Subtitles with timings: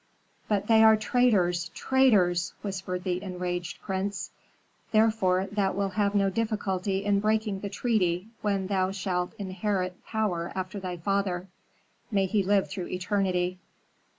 [0.47, 4.31] "But they are traitors, traitors!" whispered the enraged prince.
[4.91, 10.51] "Therefore thou wilt have no difficulty in breaking the treaty when thou shalt inherit power
[10.55, 11.49] after thy father,
[12.09, 13.59] may he live through eternity!"